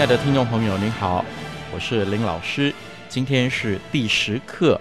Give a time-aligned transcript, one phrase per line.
[0.00, 1.22] 亲爱的听众朋友，您好，
[1.74, 2.72] 我是林老师。
[3.06, 4.80] 今天是第十课。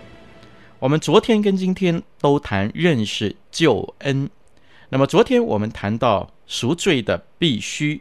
[0.79, 4.29] 我们昨天跟今天都谈认识救恩。
[4.87, 7.99] 那么昨天我们谈到赎罪的必须，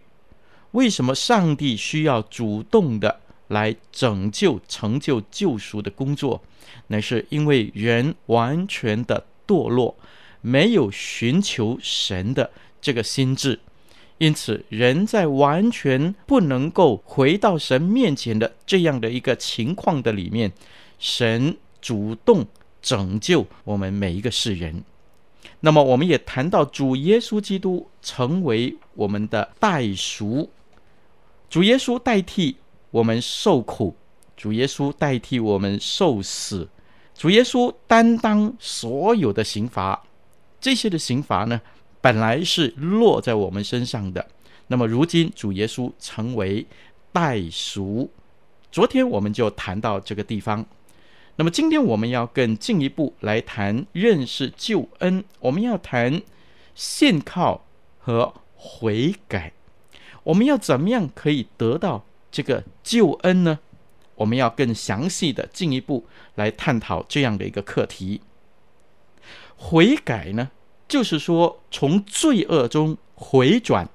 [0.70, 6.40] 为什么上帝需要主动的来拯救、成就救赎的工作？
[6.86, 9.96] 那是因为人完全的堕落，
[10.40, 13.58] 没有寻求神的这个心智。
[14.18, 20.52] 因此，人在完全不能够回到神面前的这样的一个情况的里面，
[20.98, 22.44] 神主动
[22.82, 24.82] 拯救我们每一个世人。
[25.60, 30.50] 那么，我们也谈到主耶稣基督成为我们的代赎，
[31.48, 32.56] 主耶稣代替
[32.90, 33.94] 我们受苦，
[34.36, 36.68] 主耶稣代替我们受死，
[37.14, 40.04] 主耶稣担当所有的刑罚，
[40.60, 41.60] 这些的刑罚呢，
[42.00, 44.26] 本来是落在我们身上的，
[44.68, 46.66] 那么如今主耶稣成为
[47.12, 48.10] 代赎。
[48.70, 50.64] 昨天我们就谈到这个地方，
[51.36, 56.22] 那么今天我们要更进一步来谈认识救恩，我们要谈
[56.74, 57.64] 信靠
[57.98, 59.52] 和悔改。
[60.24, 63.58] 我们要怎么样可以得到这个救恩呢？
[64.16, 68.20] 我们要更详细的进一步来探讨这样的一个课题。
[69.56, 70.50] 悔改呢？
[70.88, 73.86] 就是说，从罪恶中回转，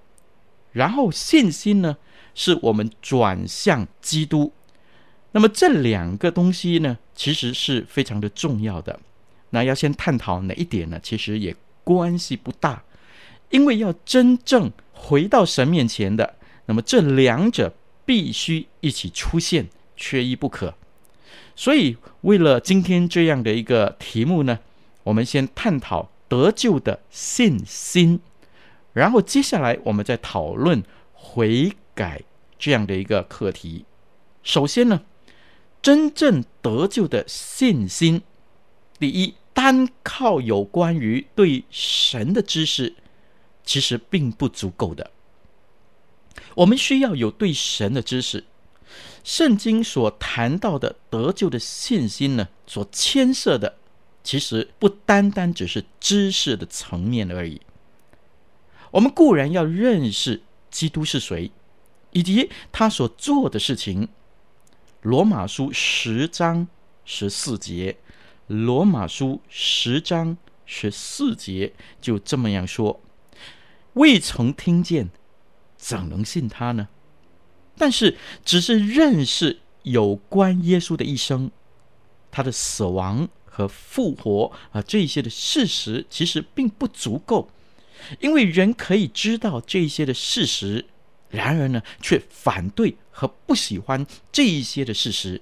[0.72, 1.98] 然后信心呢，
[2.36, 4.54] 是我们转向基督。
[5.32, 9.00] 那么这两个东西呢，其实是非常的重要的。
[9.50, 11.00] 那要先探讨哪一点呢？
[11.02, 12.84] 其实也关系不大，
[13.50, 16.36] 因为要真正回到神面前的，
[16.68, 17.74] 那么这两者
[18.06, 19.68] 必须一起出现，
[19.98, 20.76] 缺一不可。
[21.56, 24.60] 所以，为了今天这样的一个题目呢，
[25.04, 26.13] 我们先探讨。
[26.28, 28.20] 得救的信心，
[28.94, 32.22] 然后接下来我们再讨论悔改
[32.58, 33.86] 这样的一个课题。
[34.42, 35.02] 首先呢，
[35.82, 38.22] 真正得救的信心，
[39.00, 42.96] 第一，单靠有关于对神的知识，
[43.64, 45.12] 其实并不足够的。
[46.56, 48.46] 我们需要有对神的知识。
[49.24, 53.78] 圣经所谈到的得救的信心呢，所牵涉的。
[54.24, 57.62] 其实不单单只是知识的层面而已。
[58.92, 60.42] 我们固然要认识
[60.72, 61.52] 基督是谁，
[62.12, 64.08] 以及他所做的事情。
[65.02, 66.68] 罗马书十章
[67.04, 67.98] 十四节，
[68.48, 73.02] 罗马书十章十四节就这么样说：
[73.94, 75.10] 未曾听见，
[75.76, 76.88] 怎能信他呢？
[77.76, 81.52] 但是只是认识有关耶稣的一生，
[82.32, 83.28] 他的死亡。
[83.54, 87.48] 和复活啊，这些的事实其实并不足够，
[88.20, 90.84] 因为人可以知道这些的事实，
[91.30, 95.40] 然而呢，却反对和不喜欢这一些的事实。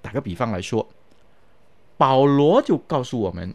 [0.00, 0.88] 打个比方来说，
[1.96, 3.52] 保罗就告诉我们，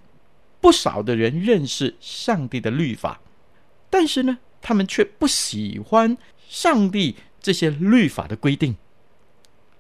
[0.60, 3.22] 不少的人认识上帝的律法，
[3.90, 6.18] 但是呢，他们却不喜欢
[6.50, 8.76] 上帝这些律法的规定。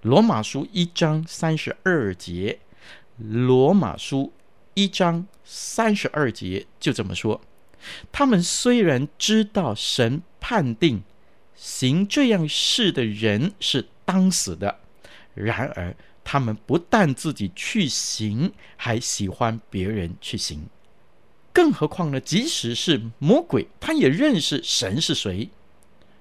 [0.04, 2.60] 罗马书一章三十二节。
[3.18, 4.32] 罗马书
[4.76, 7.42] 一章三十二节就这么说：
[8.12, 11.04] 他们虽然知道神判定
[11.56, 14.80] 行这样事的人是当死的，
[15.34, 20.68] 然而他们不但自己去行，还喜欢别人去行。
[21.52, 22.20] 更何况呢？
[22.20, 25.50] 即使是魔鬼，他也认识神是谁，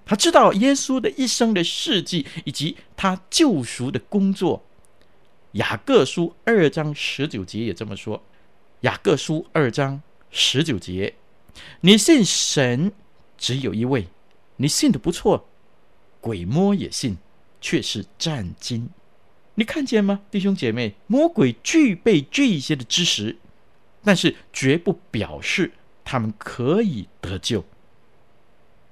[0.06, 4.64] 他知道耶稣的一生的事迹以及他救赎的工作。
[5.56, 8.22] 雅各书二章十九节也这么说。
[8.80, 11.14] 雅各书二章十九节，
[11.80, 12.92] 你信神
[13.38, 14.08] 只有一位，
[14.56, 15.48] 你信的不错，
[16.20, 17.16] 鬼魔也信，
[17.60, 18.90] 却是战惊。
[19.54, 20.94] 你看见吗，弟兄姐妹？
[21.06, 23.38] 魔鬼具备这些的知识，
[24.04, 25.72] 但是绝不表示
[26.04, 27.64] 他们可以得救。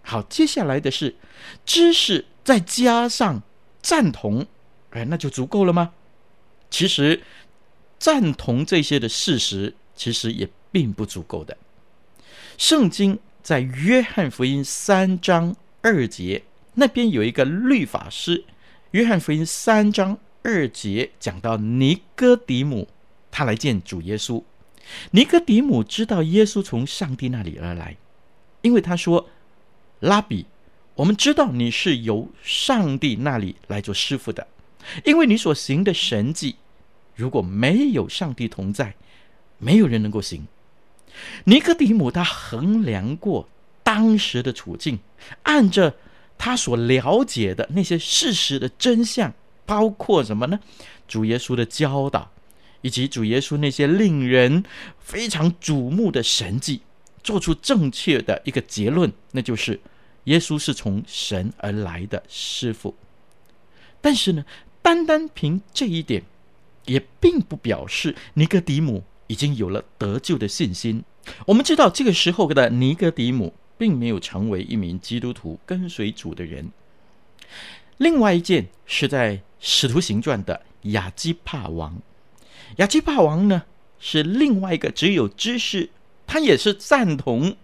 [0.00, 1.16] 好，接下来的是
[1.66, 3.42] 知识再加上
[3.82, 4.46] 赞同，
[4.90, 5.92] 哎，那就足够了吗？
[6.74, 7.22] 其实
[8.00, 11.56] 赞同这些的事实，其实也并不足够的。
[12.58, 16.42] 圣经在约翰福音三章二节
[16.74, 18.42] 那边有一个律法师。
[18.90, 22.88] 约翰福音三章二节讲到尼哥底母，
[23.30, 24.42] 他来见主耶稣。
[25.12, 27.96] 尼哥底母知道耶稣从上帝那里而来，
[28.62, 29.30] 因为他说
[30.00, 30.46] ：“拉比，
[30.96, 34.48] 我们知道你是由上帝那里来做师傅的，
[35.04, 36.56] 因为你所行的神迹，
[37.14, 38.94] 如果没有上帝同在，
[39.58, 40.46] 没有人能够行。”
[41.44, 43.48] 尼哥底母他衡量过
[43.82, 44.98] 当时的处境，
[45.44, 45.94] 按着
[46.36, 49.32] 他所了解的那些事实的真相，
[49.64, 50.58] 包括什么呢？
[51.06, 52.32] 主耶稣的教导，
[52.80, 54.64] 以及主耶稣那些令人
[54.98, 56.82] 非常瞩目的神迹，
[57.22, 59.80] 做出正确的一个结论，那就是
[60.24, 62.96] 耶稣是从神而来的师傅。
[64.00, 64.44] 但是呢，
[64.82, 66.24] 单单凭这一点，
[66.86, 69.04] 也并不表示尼哥底母。
[69.26, 71.02] 已经有了得救的信心。
[71.46, 76.70] 我们知道，这个时候的尼哥底母并没有成为一名基督徒，跟随主的人。
[77.96, 82.02] 另外一件是在《使徒行传》的亚基帕王。
[82.76, 83.62] 亚基帕王呢，
[83.98, 85.88] 是另外一个只有知识，
[86.26, 87.56] 他也是赞同，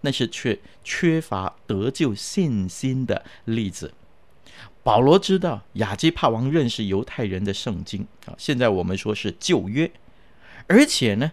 [0.00, 3.92] 但是却缺乏得救信心的例子。
[4.82, 9.90] 保罗知道亚基帕王认识犹太人的圣经啊，现在我们说是旧约。
[10.66, 11.32] 而且呢，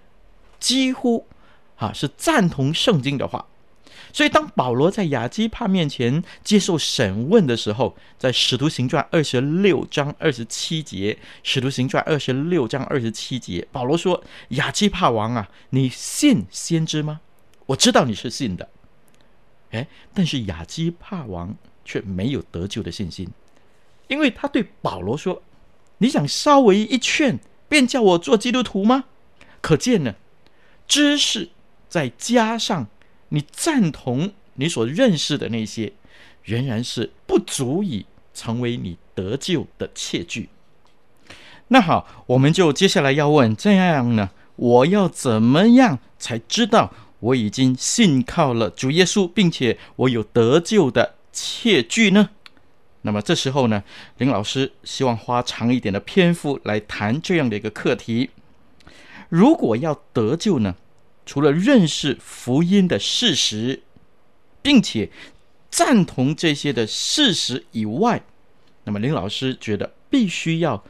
[0.60, 1.28] 几乎
[1.76, 3.48] 啊是赞同圣经的话，
[4.12, 14.24] 所以当保罗在亚基帕面前接受审问的时候，在《使徒行传》二十六章二十七节，《使徒行传》二十六章二十七节，保罗说
[14.58, 17.22] ：“亚基帕王啊，你信先知吗？
[17.68, 18.68] 我知道你是信的。”
[19.72, 21.56] 哎，但是亚基帕王
[21.88, 23.30] 却没有得救的信心，
[24.10, 25.42] 因为他对保罗说
[26.00, 27.40] ：“你想稍微一劝，
[27.70, 29.06] 便叫我做基督徒吗？”
[29.62, 30.16] 可见呢，
[30.86, 31.50] 知识
[31.88, 32.88] 再加上
[33.30, 35.94] 你赞同你所认识的那些，
[36.44, 40.50] 仍然是不足以成为你得救的切据。
[41.70, 52.32] 那好，我们就接下来要问：这样呢，我要怎么样才知道我已经信靠了主耶稣，并且我有得救的切据呢？
[53.04, 53.84] 那么这时候呢，
[54.18, 58.32] 林老师希望花长一点的篇幅来谈这样的一个课题。
[59.30, 60.76] 如果要得救呢，
[61.26, 63.84] 除了认识福音的事实，
[64.64, 65.12] 并且
[65.70, 68.24] 赞同这些的事实以外，
[68.86, 70.84] 那么林老师觉得必须要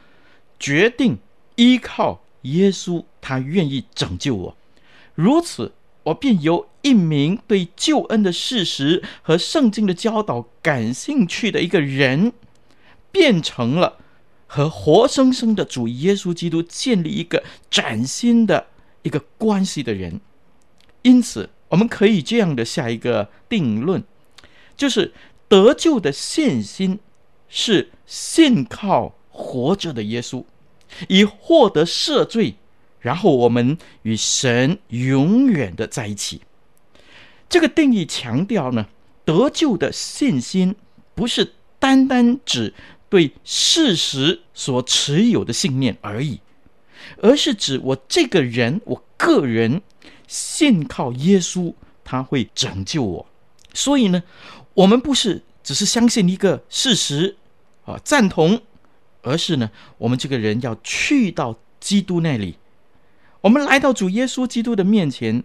[0.58, 1.18] 决定
[1.56, 4.56] 依靠耶稣，他愿意拯救我，
[5.14, 5.72] 如此
[6.04, 12.32] 我便有一名对救恩的事实和圣经的教导感兴趣的一个人，
[13.10, 13.98] 变成了。
[14.50, 18.68] 和活生生的主耶稣基督建立一个崭新的
[19.02, 20.22] 一个关系的人，
[21.02, 24.02] 因此我们可以这样的下一个定论，
[24.74, 25.12] 就是
[25.48, 26.98] 得救的信心
[27.50, 30.42] 是信靠活着的耶稣，
[31.08, 32.54] 以获得赦罪，
[33.00, 36.40] 然后我们与神永远的在一起。
[37.48, 38.86] 这个定义强调呢，
[39.24, 40.74] 得救的信心
[41.14, 42.74] 不是单单指。
[43.10, 46.40] 对事实所持有的信念而已，
[47.22, 49.80] 而是指我这个人，我个人
[50.26, 51.72] 信靠耶稣，
[52.04, 53.26] 他会拯救我。
[53.72, 54.22] 所以呢，
[54.74, 57.38] 我们不是只是相信一个事实
[57.86, 58.60] 啊，赞同，
[59.22, 62.58] 而是呢，我们这个人要去到基督那里，
[63.40, 65.42] 我们来到主耶稣基督的面前，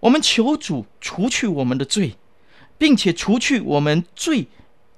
[0.00, 2.16] 我们求主除去我们的罪，
[2.76, 4.46] 并且除去我们罪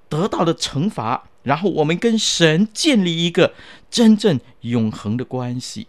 [0.09, 1.29] 得到的惩罚。
[1.43, 3.55] 然后我们跟神建立一个
[3.91, 5.87] 真正永恒的关系，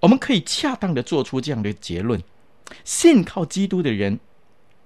[0.00, 2.22] 我们可以恰当的做出这样的结论：
[2.82, 4.18] 信靠基督的人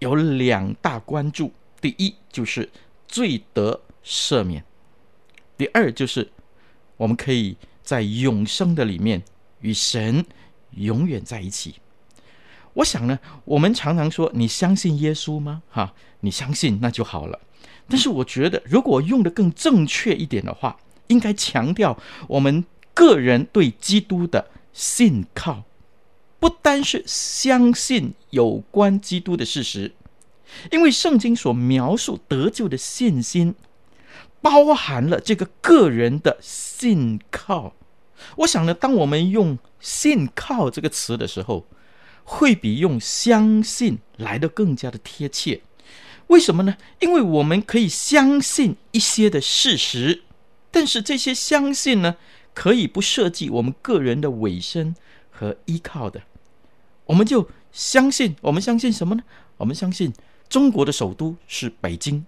[0.00, 2.68] 有两大关注，第一就是
[3.06, 4.62] 罪得赦免；
[5.56, 6.28] 第二就是
[6.96, 9.22] 我们可以在永生的里面
[9.60, 10.26] 与神
[10.72, 11.76] 永远在一起。
[12.74, 17.38] 我想呢，我们常常说：“你相信耶稣吗？”哈，你相信那就好了。
[17.88, 21.98] 但是我觉得，如果用得更正确一点的话，应该强调
[22.28, 22.64] 我们
[22.94, 25.64] 个人对基督的信靠，
[26.40, 29.92] 不单是相信有关基督的事实，
[30.70, 33.54] 因为圣经所描述得救的信心，
[34.40, 37.74] 包含了这个个人的信靠。
[38.36, 41.66] 我想呢，当我们用“信靠”这个词的时候，
[42.24, 45.62] 会比用“相信”来的更加的贴切。
[46.28, 46.76] 为什么呢？
[47.00, 50.22] 因为我们可以相信一些的事实，
[50.70, 52.16] 但是这些相信呢，
[52.54, 54.94] 可以不涉及我们个人的尾声
[55.30, 56.22] 和依靠的。
[57.06, 59.22] 我们就相信，我们相信什么呢？
[59.58, 60.12] 我们相信
[60.48, 62.24] 中国的首都是北京，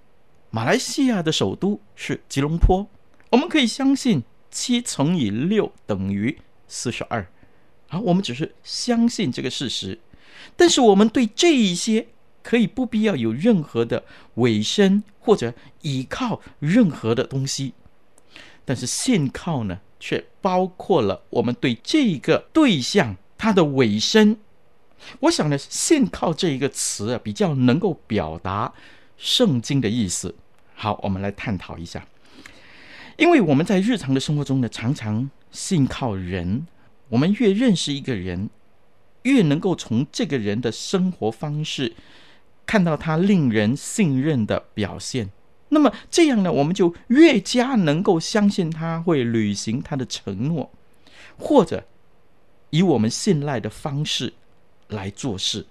[0.51, 2.87] 马来西亚的首都是吉隆坡。
[3.31, 7.27] 我们可以相信七乘以六等于四十二。
[7.95, 10.01] 好，我们只是相信这个事实，
[10.57, 12.09] 但是我们对这一些
[12.43, 14.03] 可以不必要有任何的
[14.35, 17.73] 委身或者依靠任何的东西，
[18.65, 24.39] 但是信靠呢，却包括了我们对这个对象它的委身。
[25.21, 28.73] 我想呢，信靠这一个词啊，比较能够表达
[29.17, 30.35] 圣经的意思。
[30.75, 32.05] 好，我们来探讨一下。
[33.19, 36.67] 因为我们在日常的生活中呢，常常信靠人。
[37.09, 38.51] 我们越认识一个人，
[39.23, 41.95] 越能够从这个人的生活方式
[42.67, 45.31] 看到他令人信任的表现。
[45.69, 50.71] 那么这样呢，我们就越加能够相信他会履行他的承诺，
[51.39, 51.87] 或者
[52.71, 54.35] 以我们信赖的方式。
[54.89, 55.67] 来做事，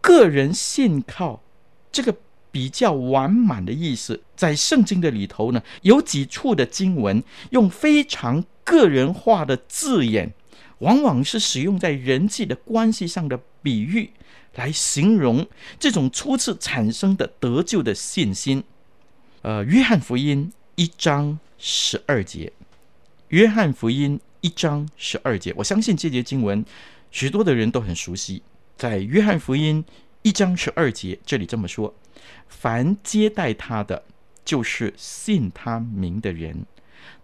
[0.00, 1.42] 个人信靠
[1.92, 2.16] 这个
[2.50, 10.32] 比较完满的意思，在圣经的里头呢，有几处的经文用非常个人化的字眼，
[10.78, 14.10] 往往是使用在人际的关系上的比喻，
[14.54, 15.46] 来形容
[15.78, 18.64] 这种初次产生的得救的信心。
[19.42, 22.52] 呃，约翰福音一章十二节，
[23.28, 26.64] 约翰福音一章十二节，我相信这节经文。
[27.10, 28.42] 许多的人都很熟悉，
[28.76, 29.84] 在约翰福音
[30.22, 31.94] 一章十二节，这里这么说
[32.48, 34.02] ：“凡接待他的，
[34.44, 36.66] 就是信他名的人，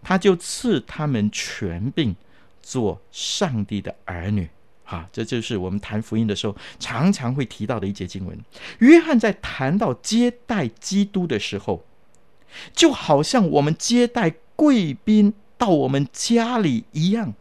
[0.02, 2.14] 他就赐他们权柄
[2.62, 4.48] 做上帝的儿女。”
[4.90, 8.36] 啊，这就是我们谈福音的时候常常会提到的一节经文。
[8.80, 11.84] 约翰在谈到接待基督的时候，
[12.74, 17.34] 就好像我们接待贵宾到我们家里一样。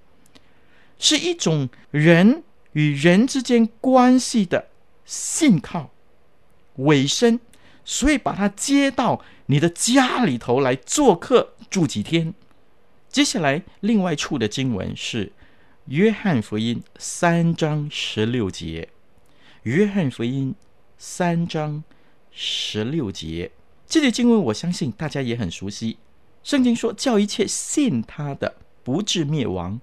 [1.00, 4.68] 是一种人与人之间关系的
[5.04, 5.90] 信靠、
[6.76, 7.40] 尾声，
[7.84, 12.36] 所以把他接到你的家里头来做客住几天。
[13.10, 15.26] 接下来，另外处的经文是
[15.88, 18.90] 《约翰福音》三章十六节，
[19.64, 20.56] 《约翰福音》
[20.98, 21.84] 三章
[22.32, 23.52] 十六节，
[23.88, 25.98] 这节经文我相信大家也很熟悉。
[26.44, 29.82] 圣经说：“叫一切信他的不至灭亡。”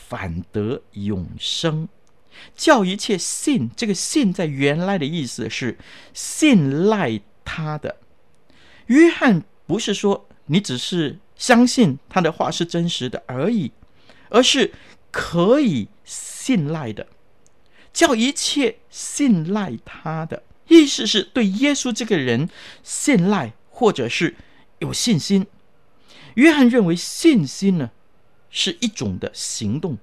[0.00, 1.88] 反得永生，
[2.54, 5.76] 叫一切信这个信在原来的意思是
[6.14, 7.96] 信赖他的。
[8.86, 13.72] 约翰不是说你只是相信他的话是真实的而已，
[14.28, 14.74] 而是
[15.10, 17.06] 可以信赖的。
[17.90, 22.50] 叫一切信赖他的意思是对耶稣这个人
[22.82, 24.36] 信赖，或者是
[24.80, 25.46] 有信心。
[26.34, 27.90] 约翰认为信心呢，
[28.50, 29.96] 是一种的行动，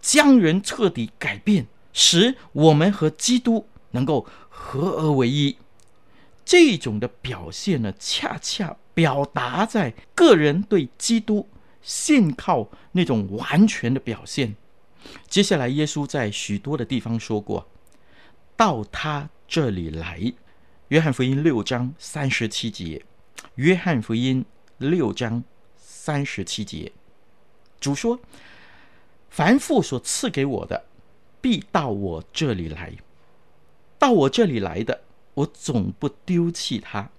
[0.00, 5.56] 将人彻底改变，使我们和基督能够合而为一。
[6.52, 11.48] 这种的表现呢，恰恰表达在个人对基督
[11.80, 14.54] 信靠那种完全的表现。
[15.30, 17.66] 接下来，耶稣在许多的地方说过
[18.54, 20.30] ：“到他这里来。”
[20.88, 23.02] 约翰福音六章三十七节。
[23.54, 24.44] 约翰福音
[24.76, 25.42] 六章
[25.78, 26.92] 三十七节。
[27.80, 28.20] 主说
[29.30, 30.84] ：“凡父所赐给我的，
[31.40, 32.98] 必到我这里来；
[33.98, 35.00] 到我这里来的，
[35.34, 37.10] 我总不丢弃他。”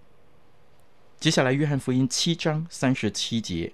[1.19, 3.73] 接下来，约翰福音七章三十七节，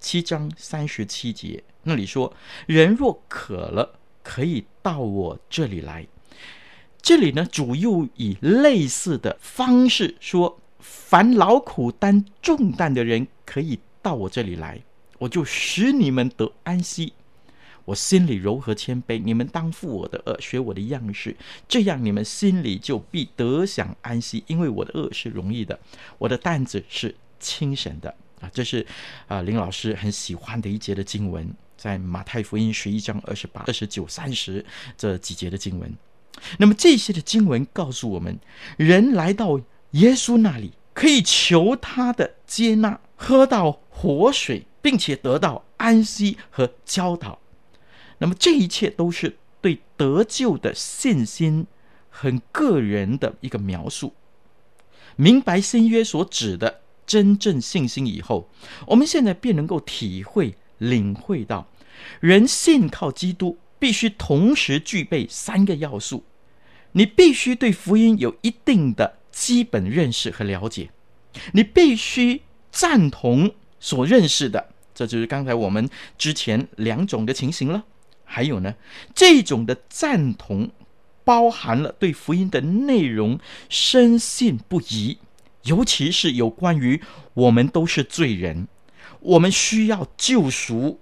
[0.00, 2.32] 七章三十七节那里说
[2.66, 6.06] ：“人若渴了，可以到我这里来。”
[7.02, 14.82] 这里呢，主又以类似的方式说：“凡劳苦担重担的人，可以到我这里来。”
[15.18, 17.12] 我就使你们得安息。
[17.84, 21.36] 我心里柔和谦卑，你们当负我的轭，学我的样式，
[21.68, 24.44] 这样你们心里就必得享安息。
[24.46, 25.78] 因为我的轭是容易的，
[26.18, 28.14] 我的担子是轻省的。
[28.40, 28.86] 啊，这是
[29.28, 34.64] 啊林老师很喜欢的一节的经文，在马太福音十一章二十八、二十九、三十
[34.96, 35.92] 这几节的经文。
[36.58, 38.38] 那么这些的经文告诉我们，
[38.76, 39.60] 人来到
[39.92, 44.66] 耶稣那里，可以求他的接纳，喝到活水。
[44.82, 47.38] 并且得到安息和教导，
[48.22, 51.66] 那么这一切都是对得救的信心
[52.08, 54.14] 很个人的一个描述。
[55.16, 58.48] 明白新约所指的真正信心以后，
[58.86, 61.66] 我们现在便能够体会、领会到，
[62.20, 66.22] 人信靠基督必须同时具备三个要素：
[66.92, 70.90] 你必须对福音有一定的基本认识和了解，
[71.54, 77.82] 你必须赞同所认识的，这就是刚才我们之前两种的情形了。
[78.34, 78.74] 还有呢，
[79.14, 80.70] 这种的赞同
[81.22, 85.18] 包含了对福音的内容深信不疑，
[85.64, 86.98] 尤其是有关于
[87.34, 88.66] 我们都是罪人，
[89.20, 90.98] 我们需要救赎，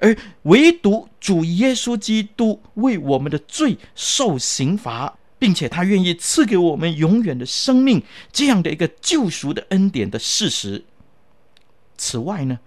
[0.00, 10.84] 而唯独主耶稣基督为我们的罪受刑罚，并且他愿意赐给我们永远的生命，这样的一个救赎的恩典的事实。
[11.96, 12.58] 此外呢，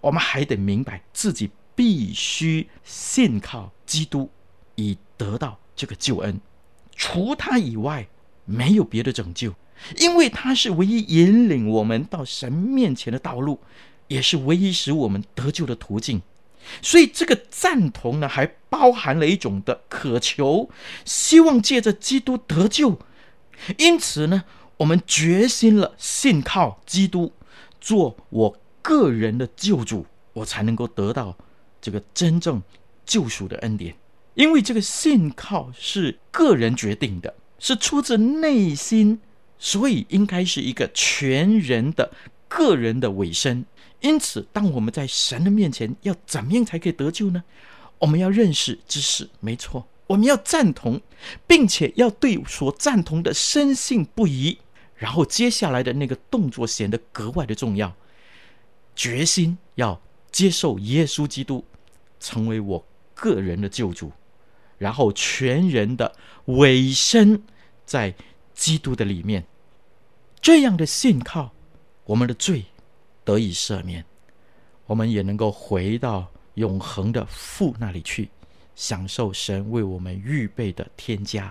[0.00, 1.50] 我们还得明白自己。
[1.80, 4.30] 必须信靠基督，
[4.74, 6.38] 以得到这个救恩。
[6.94, 8.06] 除他以外，
[8.44, 9.54] 没有别的拯救，
[9.96, 13.60] 因为他是唯一引领我们到神面前的道路，
[14.08, 16.20] 也是唯一使我们得救的途径。
[16.82, 20.68] 所以，这个赞同呢，还包含了一种的渴求，
[21.06, 22.98] 希望借着基督得救。
[23.78, 24.44] 因此呢，
[24.76, 27.32] 我们决心了信靠基督，
[27.80, 31.38] 做我个人的救主，我才能够得到。
[31.80, 32.62] 这个真正
[33.04, 33.94] 救赎的恩典，
[34.34, 39.20] 因为这个信靠是个人决定的，是出自内心，
[39.58, 42.12] 所以应该是一个全人的
[42.48, 43.64] 个人的委身。
[44.00, 47.44] 因此，当我们在神的面前，要怎么样才可以得救呢？
[47.98, 50.98] 我们要认识知识，没错，我们要赞同，
[51.46, 54.56] 并且要对所赞同的深信不疑。
[54.96, 57.94] 然后接下来的那个动作显得格外的重要，
[58.94, 61.64] 决心要接受耶稣基督。
[62.22, 64.12] 成为我个人的救主，
[64.76, 66.14] 然后全人的
[66.44, 67.42] 委身
[67.86, 68.14] 在
[68.52, 69.42] 基督的里面，
[70.42, 71.50] 这样的信靠，
[72.04, 72.62] 我们的罪
[73.24, 74.04] 得以赦免，
[74.84, 78.28] 我们也能够回到永恒的父那里去，
[78.74, 81.50] 享受神为我们预备的天家。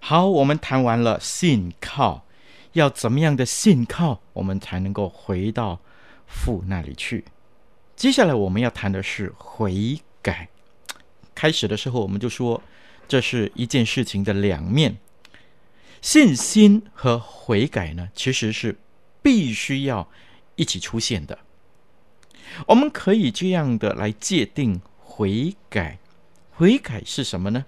[0.00, 2.26] 好，我们谈完了信靠，
[2.72, 5.78] 要怎么样的信靠，我们才能够回到
[6.26, 7.24] 父那里去？
[8.00, 10.48] 接下来我们要谈的是悔改。
[11.34, 12.62] 开始的时候我们就说，
[13.06, 14.96] 这是一件事情的两面。
[16.00, 18.78] 信心和悔改呢，其实是
[19.20, 20.08] 必须要
[20.56, 21.40] 一起出现的。
[22.68, 25.98] 我们可以这样的来界定悔改：
[26.52, 27.66] 悔改是什么呢？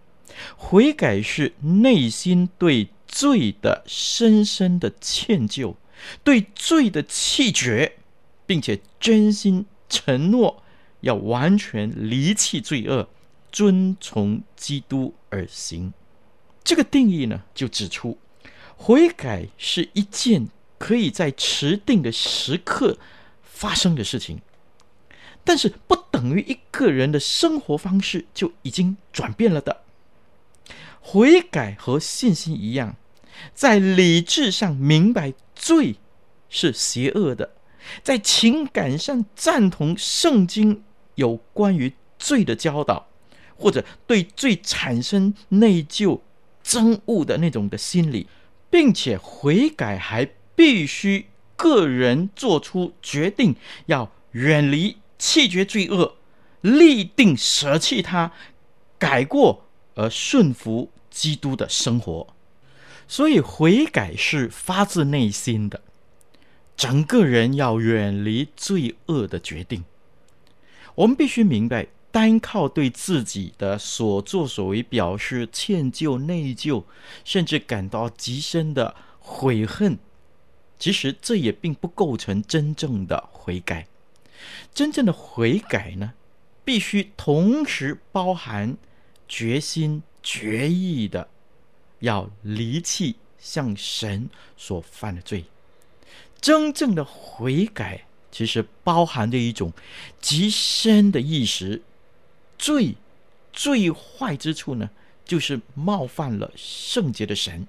[0.57, 5.75] 悔改是内心对罪的深深的歉疚，
[6.25, 7.99] 对罪的弃绝，
[8.47, 9.66] 并且真心。
[9.92, 10.62] 承诺
[11.02, 13.11] 要完全离弃罪恶，
[13.52, 15.92] 遵从基督而行。
[16.64, 18.16] 这个定义呢，就指出
[18.76, 22.96] 悔改是一件可以在持定的时刻
[23.42, 24.40] 发生的事情，
[25.44, 29.83] 但是不等于一个人的生活方式就已经转变了的。
[31.00, 32.96] 悔改和信心一样，
[33.55, 35.96] 在理智上明白罪
[36.48, 37.50] 是邪恶的。
[38.03, 40.83] 在情感上赞同圣经
[41.16, 43.09] 有关于罪的教导，
[43.57, 46.21] 或者对罪产生内疚、
[46.64, 48.29] 憎恶的那种的心理，
[48.71, 53.55] 并且悔改还必须个人做出决定，
[53.87, 56.16] 要远离、弃绝罪恶，
[56.61, 58.33] 立定舍弃它，
[58.99, 62.35] 改过而顺服基督的生活。
[63.09, 65.83] 所以悔改是发自内心的。
[66.83, 69.85] 整个人要远离罪恶的决定，
[70.97, 76.83] 我们必须明白，单靠对自己的所作所为表示歉疚、内疚，
[77.25, 79.97] 甚至感到极深的悔恨，
[80.77, 83.87] 其实这也并不构成真正的悔改。
[84.75, 86.14] 真正的悔改呢，
[86.64, 88.77] 必须同时包含
[89.29, 91.29] 决心、决意的
[92.01, 95.45] 要离弃向神所犯的罪。
[96.42, 99.72] 真正的悔改，其实包含着一种
[100.20, 101.81] 极深的意识。
[102.59, 102.96] 最
[103.52, 104.90] 最坏之处呢，
[105.24, 107.66] 就是冒犯了圣洁的神。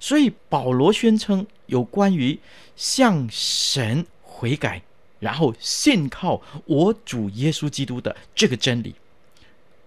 [0.00, 2.40] 所以保罗宣称，有关于
[2.74, 4.82] 向神悔改，
[5.20, 8.94] 然后信靠我主耶稣基督的这个真理。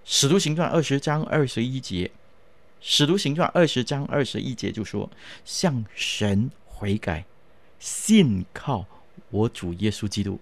[0.06, 2.12] 使徒行传二十章二十一节，
[2.80, 5.10] 使徒行传二十章二十一节就说：
[5.44, 7.26] 向神悔改。
[7.82, 8.86] 信靠
[9.32, 10.40] 我主耶稣基督，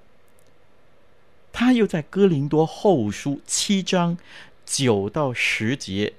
[1.53, 4.17] 他又在哥林多后书七章
[4.65, 6.13] 九到十节。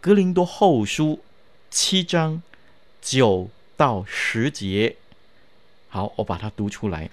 [0.00, 1.20] 哥林多后书
[1.70, 2.42] 七章
[3.02, 4.96] 九到十节。
[5.88, 7.10] 好，我把它读出来。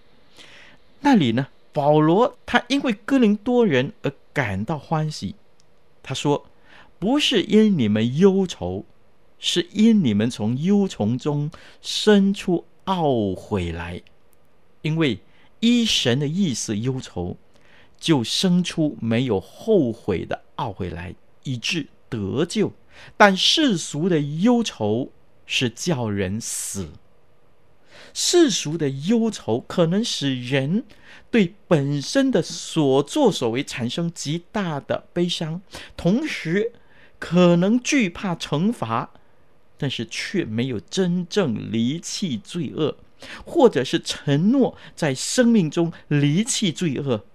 [1.02, 5.36] 那里呢，保罗他因为哥林多人而感到欢喜。
[6.02, 6.46] 他说
[6.98, 8.86] ：“不是因你们忧愁，
[9.38, 14.02] 是因你们从忧愁中生出懊悔来。
[14.82, 15.20] 因为
[15.60, 17.38] 依神的意思忧愁，
[18.00, 22.74] 就生出没有后悔的懊悔来，以致得救。
[23.16, 25.12] 但世俗的忧愁
[25.46, 26.90] 是叫人死。”
[28.14, 30.84] 世俗的忧愁可能使人
[31.30, 35.62] 对本身的所作所为产生极大的悲伤，
[35.96, 36.74] 同时
[37.20, 39.12] 可能惧怕惩罚，
[39.82, 42.96] 但是却没有真正离弃罪恶，
[43.44, 47.26] 或者是承诺在生命中离弃罪恶。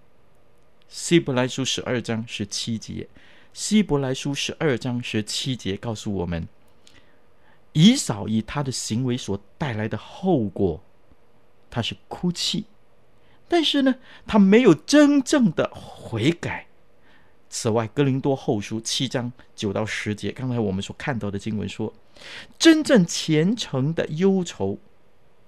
[0.88, 3.09] 希伯来书十二章十七节，
[3.52, 6.46] 希伯来书十二章十七节告诉我们。
[7.72, 10.80] 以扫以他的行为所带来的后果，
[11.68, 12.66] 他是哭泣，
[13.48, 16.65] 但是呢，他没有真正的悔改。
[17.48, 21.92] 此外，《哥林多后书》七章九到十节，刚才我们所看到的经文说，
[22.59, 24.78] 真正虔诚的忧愁，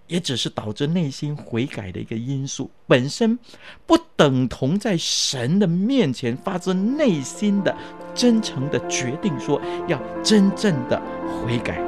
[0.06, 3.38] 也只是导致内心悔改的一个因素，本身
[3.87, 7.76] 不等同在神的面前发自内心的
[8.14, 11.02] 真诚的决定，说要真正的
[11.42, 11.88] 悔改。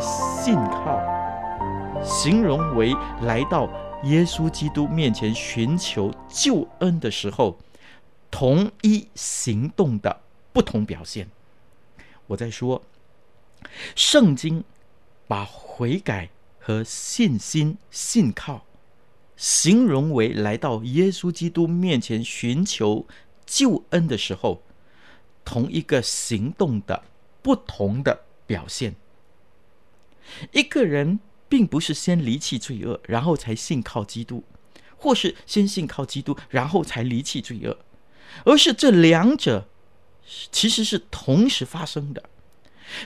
[0.00, 1.00] 信靠
[2.02, 3.68] 形容为来到
[4.04, 7.58] 耶稣基督面前寻求救恩的时候，
[8.30, 10.20] 同一行动的
[10.52, 11.28] 不同表现。
[12.26, 12.82] 我在说，
[13.94, 14.64] 圣经
[15.28, 18.64] 把悔改和信心、信靠
[19.36, 23.06] 形容为来到耶稣基督面前寻求
[23.44, 24.62] 救恩的时候，
[25.44, 27.02] 同一个行动的。
[27.42, 28.94] 不同的表现。
[30.52, 34.44] 一个人并不是先离弃罪恶，然后才信靠基督，
[34.96, 37.78] 或是先信靠基督，然后才离弃罪恶，
[38.44, 39.68] 而是这两者
[40.50, 42.22] 其实是同时发生的。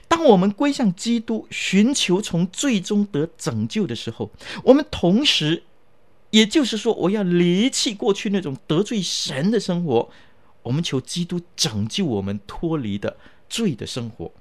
[0.08, 4.30] 当我们归向基督，寻求从罪中得拯救的时候，
[4.64, 5.62] 我们同时，
[6.30, 10.10] 也就是说，我要离弃过去那种得罪神的生活，
[10.62, 13.16] 我们求基督拯救我们脱离的。
[13.46, 14.32] 罪的生活，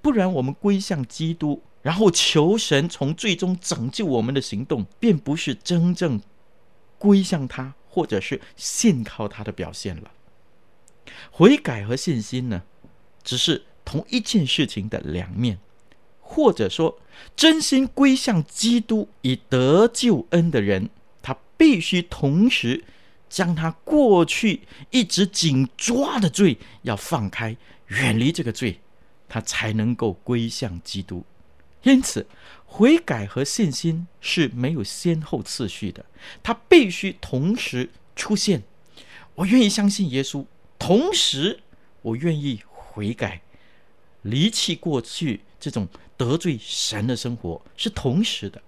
[0.00, 6.20] 不然我们归向基督，然后求神从最终拯救我们的行动，便不是真正
[6.98, 10.10] 归向他，或者是信靠他的表现了。
[11.30, 12.62] 悔改和信心呢，
[13.22, 15.58] 只是同一件事情的两面，
[16.20, 16.98] 或者说，
[17.34, 20.90] 真心归向基督以得救恩的人，
[21.22, 22.84] 他必须同时
[23.28, 27.56] 将他过去一直紧抓的罪要放开。
[27.88, 28.80] 远离这个罪，
[29.28, 31.24] 他才能够归向基督。
[31.82, 32.26] 因此，
[32.66, 36.04] 悔改和信心是没有先后次序的，
[36.42, 38.62] 他必须同时出现。
[39.36, 40.44] 我愿意相信耶稣，
[40.78, 41.60] 同时
[42.02, 43.42] 我愿意悔改，
[44.22, 45.86] 离弃过去这种
[46.16, 48.60] 得罪神的生活，是同时的。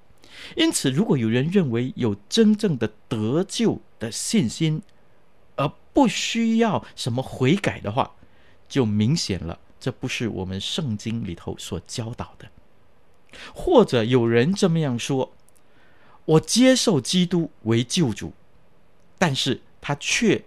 [0.56, 4.80] 因此，如果有人认为有真正的得救的信心，
[5.56, 8.14] 而不需要什么悔改的话，
[8.68, 12.46] 就明显了，这不是我们圣经里头所教导的。
[13.54, 15.32] 或者有人这么样说
[16.26, 18.32] ：“我接受基督为救主，
[19.18, 20.44] 但是他却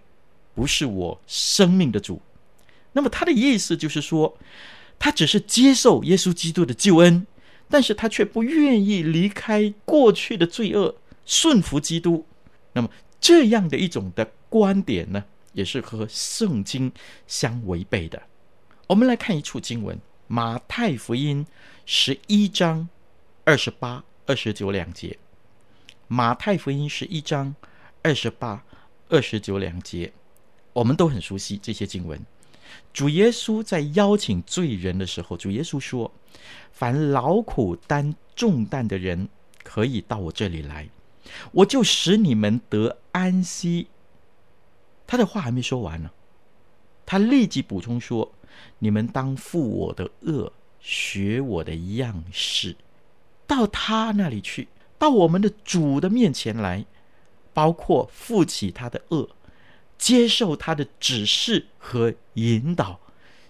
[0.54, 2.22] 不是我生命的主。”
[2.92, 4.38] 那么他的意思就是说，
[4.98, 7.26] 他只是接受耶稣基督的救恩，
[7.68, 10.94] 但是他却不愿意离开过去的罪恶，
[11.26, 12.24] 顺服基督。
[12.74, 12.88] 那么
[13.20, 16.92] 这样的一种的观点呢，也是和圣经
[17.26, 18.22] 相违背的。
[18.86, 21.46] 我们来看一处经文，《马太福音》
[21.86, 22.86] 十一章
[23.44, 25.18] 二十八、二十九两节。
[26.06, 27.54] 马太福音十一章
[28.02, 28.62] 二十八、
[29.08, 30.12] 二十九两节，
[30.74, 32.20] 我们都很熟悉这些经文。
[32.92, 36.12] 主耶稣在邀请罪人的时候，主耶稣说
[36.70, 39.30] ：“凡劳苦担重担的人，
[39.62, 40.86] 可以到我这里来，
[41.52, 43.86] 我就使你们得安息。”
[45.06, 46.10] 他的话还没说完呢，
[47.06, 48.30] 他立即补充说
[48.78, 52.76] ：“你们当负我的恶，学我的样式，
[53.46, 56.84] 到他那里去，到我们的主的面前来，
[57.52, 59.30] 包括负起他的恶。”
[59.96, 63.00] 接受他的指示和引导，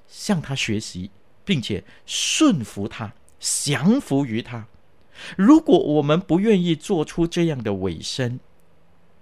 [0.06, 1.10] 向他学习，
[1.42, 4.68] 并且顺服他，降服于他。
[5.36, 8.38] 如果我们不愿意做出这样的委身，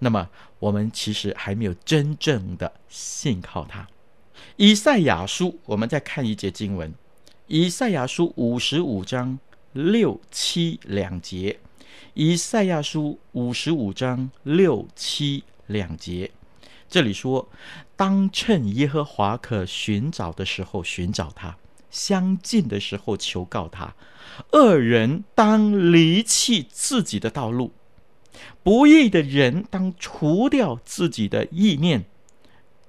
[0.01, 3.89] 那么我们其实还没有真正的信靠他。
[4.57, 6.93] 以赛亚书，我们再看一节经文：
[7.47, 9.39] 以赛亚书五十五章
[9.73, 11.59] 六七两节。
[12.15, 16.31] 以赛亚书五十五章六七两节。
[16.89, 17.49] 这里说，
[17.97, 21.57] 当趁耶和华可寻找的时候寻找他，
[21.91, 23.95] 相近的时候求告他。
[24.53, 27.73] 恶人当离弃自己的道路，
[28.63, 32.05] 不义的人当除掉自己的意念，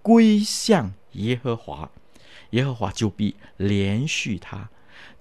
[0.01, 1.89] 归向耶和华，
[2.51, 4.69] 耶和华就必怜恤他。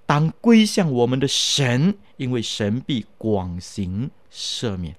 [0.04, 4.96] 当归向我们的神，因为神必广行赦免。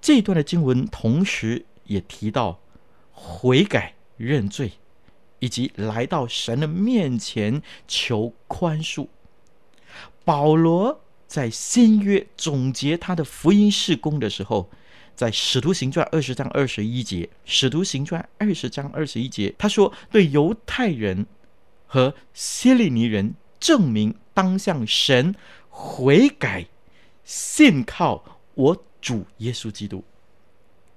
[0.00, 2.60] 这段的经文同时也提到。
[3.22, 4.72] 悔改认罪，
[5.40, 9.08] 以及来到神的面前求宽恕。
[10.24, 14.70] 保罗在新约总结他的福音事工的时候，
[15.20, 21.26] 在使徒行传二十章二十一节，使徒行传二十章二十一节，他说：“对犹太人
[21.86, 25.34] 和希利尼人证明，当向神
[25.68, 26.66] 悔改，
[27.22, 30.02] 信靠我主耶稣基督。”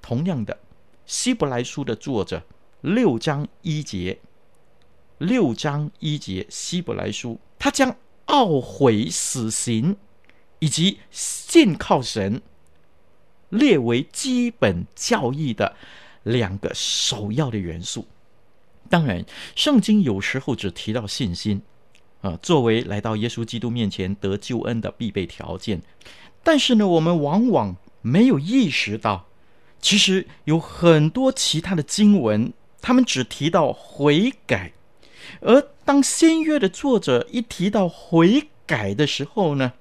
[0.02, 0.58] 同样的。
[1.06, 2.42] 希伯来书的作者
[2.80, 4.18] 六章一节，
[5.18, 7.94] 六章一节，希伯来书，他将
[8.28, 9.98] 懊悔死刑
[10.60, 12.42] 以及信靠神
[13.54, 15.76] 列为基本教义的
[16.24, 18.08] 两个首要的元素。
[18.90, 19.24] 当然，
[19.56, 21.62] 圣经有时候只提到信心
[22.22, 25.82] 啊，作为来到耶稣基督面前得救恩的必备条件。
[26.44, 29.28] 但是呢，我们往往没有意识到。
[29.82, 34.72] 其实有很多其他的经文，他们只提到悔改，
[35.42, 39.74] 而当新约的作者一提到悔改的时候呢，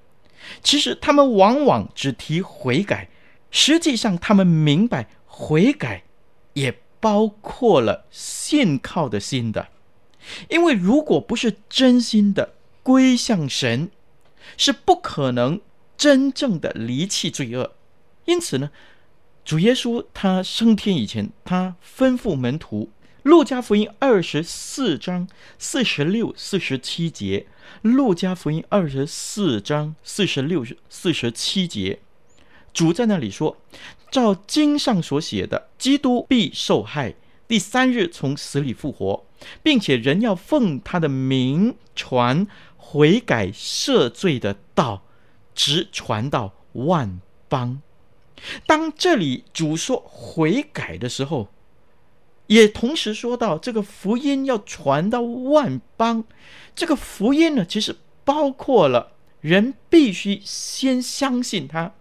[0.60, 3.08] 其实他们往往只提悔改，
[3.52, 6.02] 实际上他们明白悔改
[6.54, 9.68] 也包括了信靠的心的，
[10.48, 13.90] 因为如果不是真心的归向神，
[14.56, 15.60] 是不可能
[15.96, 17.76] 真正的离弃罪恶，
[18.24, 18.72] 因此呢。
[19.44, 22.84] 主耶稣他升天以前，他吩咐门徒，
[23.24, 25.26] 《路加福音》二十四章
[25.58, 27.48] 四十六、四十七节，
[27.90, 31.98] 《路加福音》二十四章四十六、四十七节，
[32.72, 33.56] 主在那里说
[34.10, 37.14] ：“照经上所写的，基督必受害，
[37.46, 39.26] 第三日从死里复活，
[39.62, 45.02] 并且人要奉他的名传悔改赦罪的道，
[45.54, 47.82] 直传到万邦。”
[48.66, 51.48] 当这里主说悔改的时候，
[52.48, 56.24] 也同时说到这个福音要传到万邦。
[56.74, 61.94] 这个福音呢，其实包括了人必须先相信他，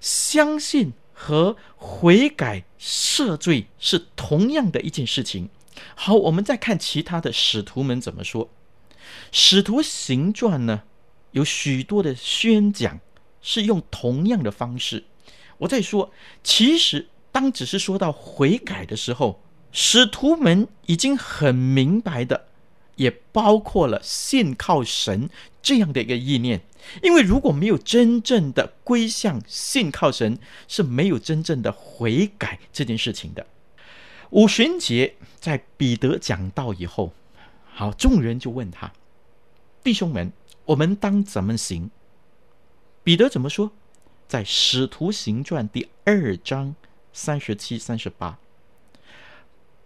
[0.00, 5.48] 相信和悔改赦罪是同样的一件事情。
[5.94, 8.50] 好，我们再看其他的使徒们怎么说。
[9.32, 10.82] 使徒行传呢，
[11.32, 13.00] 有许多的宣讲
[13.40, 15.04] 是用同样的方式。
[15.58, 22.48] 我在说，其实当只是说到悔改的时候，使徒们已经很明白的，
[22.96, 25.30] 也包括了信靠神
[25.62, 26.62] 这样的一个意念。
[27.02, 30.38] 因为如果没有真正的归向信靠神，
[30.68, 33.46] 是没有真正的悔改这件事情的。
[34.30, 37.12] 五旬节在彼得讲道以后，
[37.72, 38.92] 好，众人就问他
[39.82, 40.32] ：“弟兄们，
[40.66, 41.90] 我们当怎么行？”
[43.02, 43.72] 彼得怎么说？
[44.28, 46.76] 在《使徒行传》第二章
[47.12, 48.38] 三十七、三十八，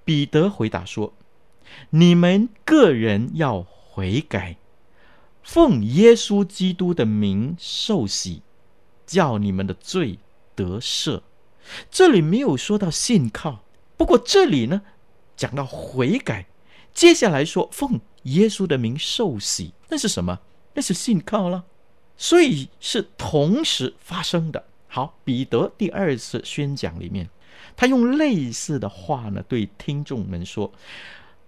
[0.04, 1.14] 彼得回答说
[1.88, 4.56] ：“你们个人要悔改，
[5.44, 8.42] 奉耶稣基督的名受洗，
[9.06, 10.18] 叫你们的罪
[10.56, 11.20] 得赦，
[11.90, 13.62] 这里没有说到信靠。
[13.96, 14.82] 不过这里呢，
[15.36, 16.46] 讲到悔改，
[16.92, 20.40] 接下来说奉耶稣的名受洗，那是什么？
[20.72, 21.64] 那是信靠了。
[22.16, 24.64] 所以是同时发生的。
[24.88, 27.28] 好，彼得第二次宣讲里面，
[27.76, 30.70] 他用类似的话呢，对听众们说，《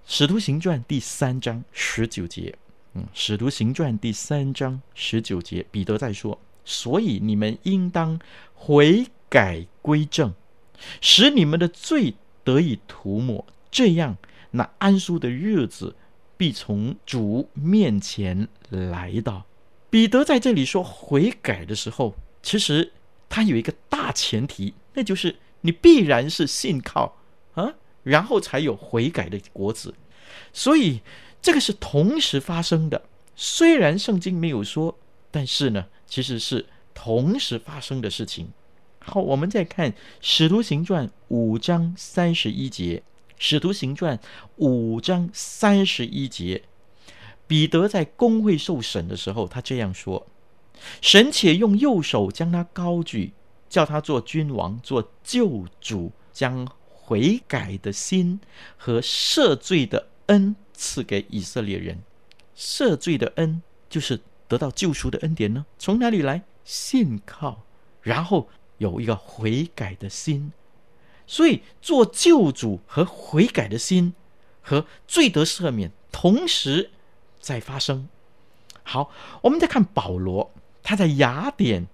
[0.04, 2.56] 使徒行传》第三章十九节，
[3.12, 8.18] 《使徒行传》第三章十九节，彼得在说，所以你们应当
[8.54, 10.32] 悔改归正，
[11.00, 14.16] 使你们的罪得以涂抹，这样
[14.50, 15.94] 那安舒的日子
[16.36, 19.44] 必从主面前来到。
[19.90, 22.92] 彼得在这里说悔改的时候，其实
[23.28, 27.16] 他有一个大前提，那就是你必然是信靠
[27.54, 29.94] 啊，然后才有悔改的果子。
[30.52, 31.00] 所以
[31.40, 33.02] 这个是同时发生的。
[33.34, 34.98] 虽然圣经没有说，
[35.30, 38.48] 但是呢，其实是同时发生的事情。
[38.98, 42.98] 好，我们再看《使徒行传》五章三十一节，
[43.38, 44.18] 《使徒行传》
[44.56, 46.62] 五章三十一节。
[47.46, 50.26] 彼得在公会受审的时候，他这样说
[51.00, 53.32] ：“神且用右手将他高举，
[53.68, 58.40] 叫他做君王、做救主，将悔改的心
[58.76, 62.02] 和赦罪的恩赐给以色列人。
[62.56, 65.66] 赦罪的恩就是得到救赎的恩典呢？
[65.78, 66.42] 从哪里来？
[66.64, 67.64] 信靠，
[68.02, 70.52] 然后有一个悔改的心。
[71.26, 74.14] 所以做救主和悔改的心
[74.62, 76.90] 和罪得赦免同时。”
[77.40, 78.08] 在发生。
[78.82, 79.10] 好，
[79.42, 81.86] 我们再看保罗，他在雅典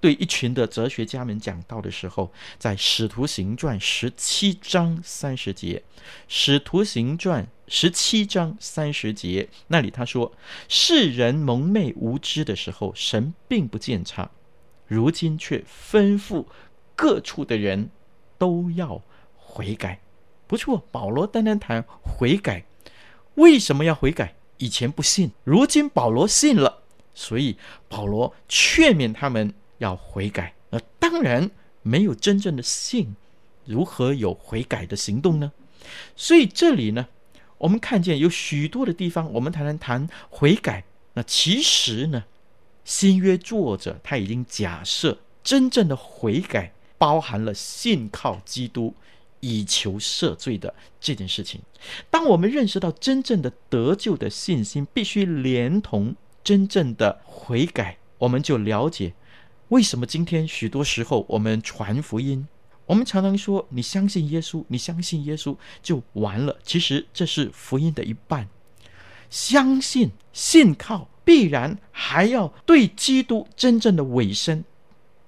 [0.00, 5.82] 对一群的哲学家们讲道的时候，在《使徒行传》十七章三十节，
[6.26, 10.32] 《使徒行传》十七章三十节那里他说
[10.68, 14.30] ：“世人蒙昧无知的时候，神并不见察；
[14.86, 16.46] 如今却吩咐
[16.96, 17.90] 各处的人
[18.38, 19.02] 都要
[19.36, 20.00] 悔改。”
[20.48, 22.64] 不错，保罗单单谈悔改，
[23.34, 24.34] 为什么要悔改？
[24.56, 26.82] 以前不信，如今保罗信了，
[27.14, 27.56] 所以
[27.88, 30.54] 保罗劝勉他们要悔改。
[30.70, 31.50] 那当然
[31.82, 33.16] 没有真正的信，
[33.64, 35.52] 如何有悔改的行动呢？
[36.14, 37.08] 所以这里呢，
[37.58, 40.84] 我们看见有许多的地方，我们谈谈谈悔改。
[41.12, 42.24] 那其实呢，
[42.84, 48.94] 新约作者他已经假设，真正的悔改包含了信靠基督。
[49.42, 51.62] 以求赦罪的这件事情，
[52.10, 56.14] 当我们认识到真正的得救的信心必须连同
[56.44, 59.14] 真正的悔改，我们就了解
[59.70, 62.46] 为什么今天许多时候我们传福音，
[62.86, 66.58] 我们常常说你相信耶稣，你相信耶稣就完了。
[66.64, 68.48] 其实这是福音的一半，
[69.30, 74.64] 相信信靠必然还要对基督真正的委身，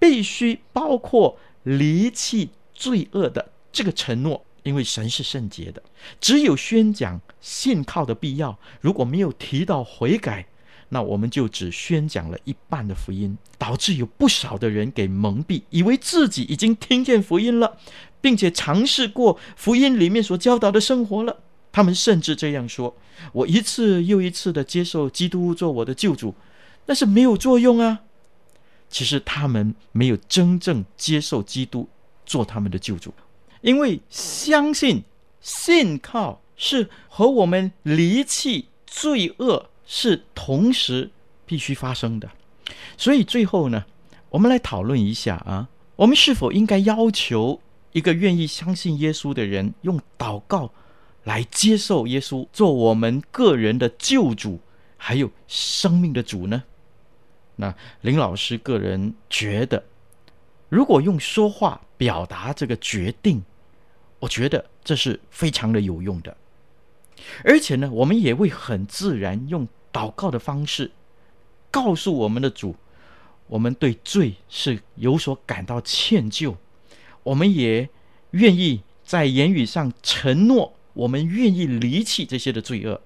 [0.00, 3.52] 必须包括离弃罪恶的。
[3.70, 5.80] 这个承诺，因为神是圣洁的，
[6.20, 8.58] 只有宣讲信靠的必要。
[8.80, 10.46] 如果没有提到悔改，
[10.94, 17.78] 那我们就只宣讲了一半的福音，导致有不少的人给蒙蔽，以为自己已经听见福音了，
[18.20, 21.38] 并且尝试过福音里面所教导的生活了。
[21.72, 22.94] 他们甚至这样说
[23.32, 26.34] ：“我一次又一次的接受基督做我的救主，
[26.84, 28.00] 那是没有作用啊。”
[28.90, 31.88] 其实他们没有真正接受基督
[32.26, 33.14] 做他们的救主。
[33.62, 35.04] 因为相信、
[35.40, 41.10] 信靠是和我们离弃罪恶是同时
[41.44, 42.26] 必须发生的，
[42.96, 43.84] 所以最后呢，
[44.30, 47.60] 我们来讨论一下啊，我们是否应该要求
[47.92, 50.72] 一个愿意相信耶稣的人用祷告
[51.24, 54.58] 来接受耶稣做我们个人的救主，
[54.96, 56.62] 还有生命的主呢？
[57.56, 59.84] 那林老师个人觉得，
[60.70, 63.42] 如果用说话表达这个决定。
[64.20, 66.36] 我觉得这是非常的有用的，
[67.44, 70.90] 而且呢，我们也会很自然用祷告的方式
[71.70, 72.74] 告诉我们的主，
[73.46, 76.56] 我们对罪是有所感到歉疚，
[77.22, 77.88] 我们也
[78.30, 83.00] 愿意在言语上承诺，我们愿意离弃这些的罪恶。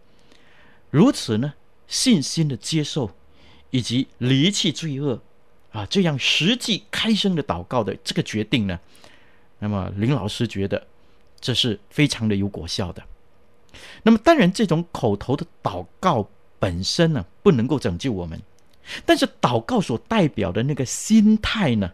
[0.91, 1.55] 如此呢，
[1.87, 3.11] 信心的接受
[3.71, 5.21] 以及离弃罪恶
[5.73, 8.79] 啊，这样实际开声的祷告的这个决定呢，
[9.59, 10.87] 那么林老师觉得。
[11.39, 13.05] 这是非常的有果效的。
[14.03, 16.27] 那么，当然，这种口头的祷告
[16.59, 18.41] 本身呢，不能够拯救我们，
[19.05, 21.93] 但是祷告所代表的那个心态呢，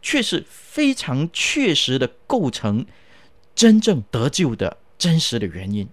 [0.00, 2.86] 却是非常确实的构成
[3.54, 5.88] 真正得救的真实的原因。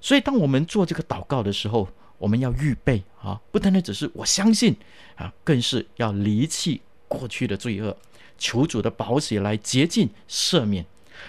[0.00, 1.88] 所以，当我们做这个祷告的时候，
[2.18, 4.76] 我们要预备啊，不单单只是我相信
[5.16, 7.96] 啊，更是要离弃过去的罪恶，
[8.38, 10.84] 求主的宝血来洁净赦免，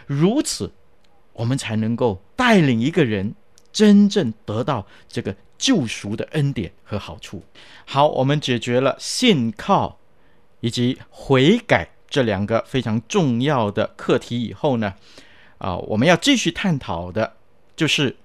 [0.06, 0.72] 如此，
[1.34, 3.34] 我们才能够带领一个人
[3.76, 7.44] 真正得到这个救赎的恩典和好处。
[7.86, 10.00] 好，我们解决了信靠
[10.62, 14.94] 以及悔改这两个非常重要的课题以后呢，
[15.58, 17.36] 啊，我们要继续探讨的
[17.76, 18.16] 就是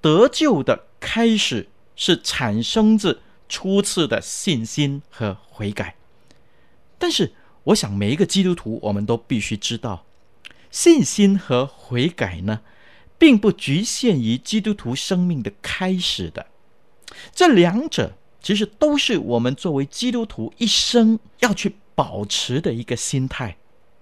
[0.00, 5.96] 得救的开始是产生自初次的信心和悔改。
[7.00, 7.32] 但是，
[7.64, 10.04] 我想每一个基督徒，我们都必须知道，
[10.70, 12.60] 信心和悔改呢，
[13.20, 16.46] 并不局限于基督徒生命的开始的。
[17.34, 23.58] 这两者其实都是我们作为基督徒一生要去保持的一个心态。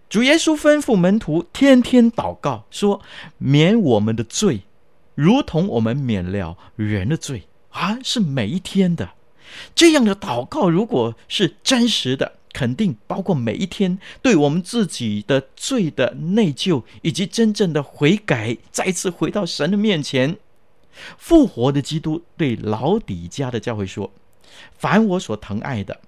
[0.08, 3.02] 主耶稣吩咐门徒天天祷告，说
[3.38, 4.60] ：“免我们的罪，
[5.16, 9.10] 如同我们免了人的罪。”啊，是每一天的。
[9.74, 20.36] 这样的祷告，如果是真实的，肯定包括每一天对我们自己的罪的内疚，以及真正的悔改，再次回到神的面前。
[21.16, 24.12] 复活的基督对老底嘉的教会说
[24.76, 26.00] ：“凡我所疼爱的，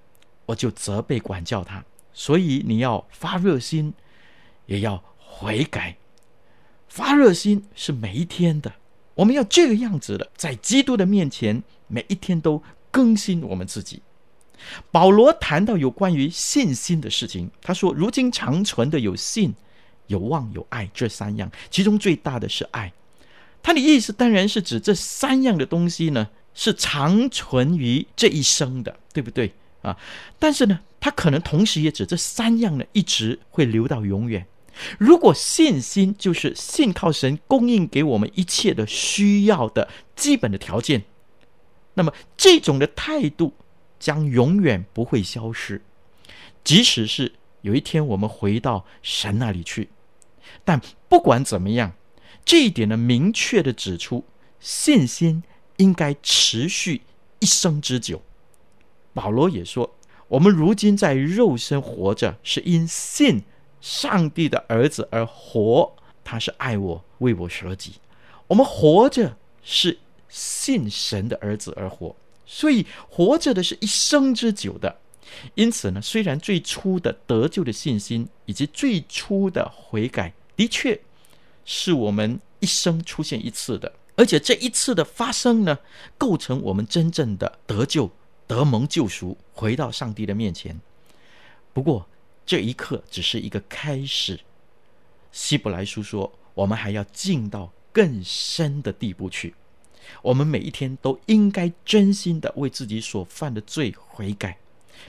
[0.47, 1.85] 我就责备管教他。
[2.13, 3.95] 所以你要发热心，
[4.67, 5.99] 也要悔改。
[6.89, 8.73] 发热心是每一天的，
[9.15, 14.03] 我们要这个样子的，在基督的面前，每一天都更新我们自己。”
[14.91, 19.55] 保罗谈到有关于信心的事情，他说：“如今长存的有信、
[20.07, 22.93] 有望、有爱这三样，其中最大的是爱。”
[23.63, 29.53] 他的意思当然是指这三样的东西呢，是长存于这一生的，对不对
[29.83, 29.97] 啊？
[30.39, 34.47] 但是呢，他可能同时也指这三样呢，一直会留到永远。
[34.99, 41.03] 如果信心就是信靠神供应给我们一切的需要的基本的条件，
[41.95, 43.53] 那么这种的态度。
[44.01, 45.81] 将永远不会消失，
[46.65, 49.91] 即使是有一天我们回到神那里去。
[50.65, 51.93] 但不管怎么样，
[52.45, 54.25] 这一点呢，明确地指出，
[54.59, 55.45] 信心
[55.77, 57.03] 应该持续
[57.39, 58.23] 一生之久。
[59.13, 59.95] 保罗也说，
[60.29, 63.43] 我们如今在肉身活着，是因信
[63.81, 65.95] 上帝的儿子而活，
[66.25, 67.95] 他是爱我，为我舍己。
[68.47, 69.99] 我们活着是
[70.29, 72.17] 信神的儿子而活。
[72.53, 74.99] 所以活着的是一生之久的，
[75.55, 81.01] 因此呢，虽然最初的得救的信心以及最初的悔改的确
[81.65, 85.79] 是我们一生出现一次的，而且这一次的发生呢，
[86.19, 88.11] 构成我们真正的得救、
[88.49, 90.81] 得蒙救赎，回到上帝的面前。
[91.73, 92.09] 不过
[92.45, 94.41] 这一刻只是一个开始。
[95.31, 99.55] 希伯来书说，我们还要进到更深的地步去。
[100.23, 104.59] 我们每一天都应该真心的为自己所犯的罪悔改，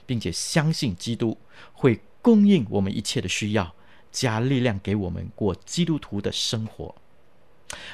[0.06, 1.38] 并且相信基督
[1.74, 3.74] 会供应我们一切的需要，
[4.12, 6.96] 加力量给我们过基督徒的生活。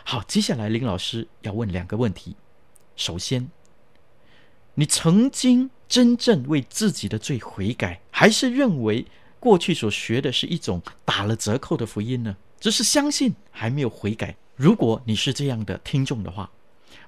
[0.04, 2.36] 好，接下来林老师要问两个问题。
[2.96, 3.50] 首先，
[4.74, 9.06] 你曾经真正为自己的罪悔改，还是认为
[9.40, 12.36] 过去所学的是一种打了折扣的福音呢？
[12.60, 14.36] 只是相信还没有悔改。
[14.56, 16.50] 如果你是这样的听众的话，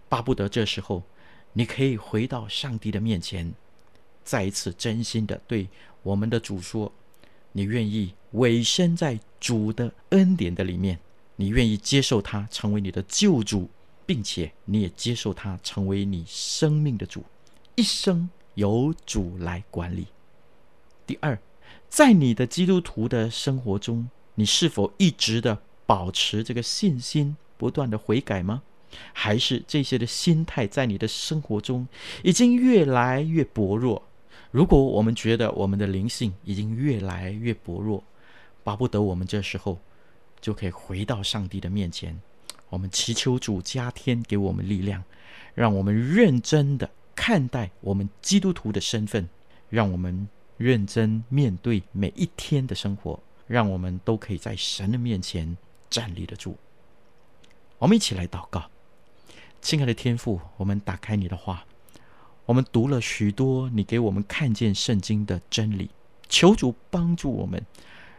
[0.10, 1.04] 巴不得这时候，
[1.54, 3.54] 你可以回到上帝的面前，
[4.24, 5.70] 再一次真心的对
[6.04, 6.92] 我们的主说：
[7.52, 11.00] 你愿意委身在主的恩典的里面，
[11.36, 13.70] 你愿意接受他成为你的救主，
[14.06, 17.24] 并且你也接受他成为你生命的主，
[17.76, 20.08] 一生由主来管理。
[21.06, 21.40] 第二，
[21.88, 28.64] 在你的基督徒的生活中，你是否一直的保持这个信心，不断的悔改吗？
[29.14, 31.88] 还是这些的心态在你的生活中
[32.24, 34.02] 已经越来越薄弱。
[34.52, 38.04] 如果我们觉得我们的灵性已经越来越薄弱，
[38.64, 39.80] 巴不得我们这时候
[40.42, 42.20] 就可以回到上帝的面前，
[42.70, 45.04] 我们祈求主加添给我们力量，
[45.54, 49.30] 让我们认真的看待我们基督徒的身份，
[49.70, 50.28] 让我们
[50.58, 55.56] 认真面对每一天的生活，让我们都可以在神的面前
[55.92, 56.58] 站立得住。
[57.78, 58.70] 我们一起来祷告。
[59.62, 61.66] 亲爱的天父，我们打开你的话，
[62.46, 65.90] 我们读了许多你给我们看见圣经的真理，
[66.28, 67.64] 求主帮助我们，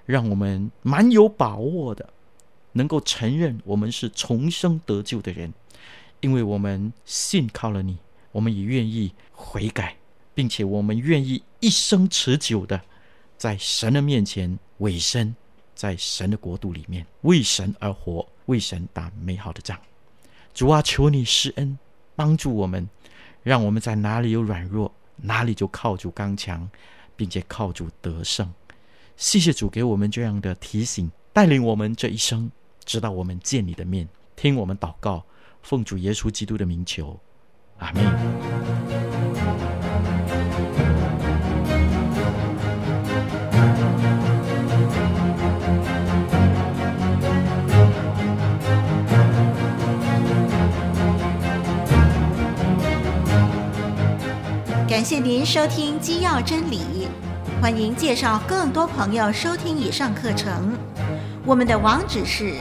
[0.04, 2.12] 让我们蛮有把握的，
[2.72, 5.52] 能够承认我们是重生得救的人，
[6.20, 7.98] 因为我们信靠了你，
[8.32, 9.96] 我们也愿意悔改，
[10.34, 12.80] 并且我们愿意一生持久的
[13.38, 15.34] 在神的面前委身，
[15.74, 19.76] 在神的国度里面为神而活，为神打美好的仗。
[20.52, 21.78] 主啊，求你施恩，
[22.14, 22.88] 帮助我们，
[23.42, 26.68] 让我们在哪里有软弱，哪里就靠主刚强，
[27.16, 28.52] 并且靠主得胜。
[29.16, 32.50] 谢谢主给我们这样的提醒，带领我们这一生，
[32.84, 34.08] 直到我们见你的面。
[34.36, 35.24] 听我们祷告，
[35.62, 37.18] 奉主耶稣基督的名求，
[37.78, 39.09] 阿门。
[55.00, 56.78] 感谢您收听《基要真理》，
[57.62, 60.76] 欢迎介绍更多朋友收听以上课程。
[61.46, 62.52] 我们的网址是